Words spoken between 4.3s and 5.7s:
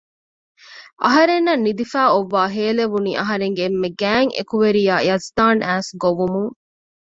އެކުވެރިޔާ ޔަޒްދާން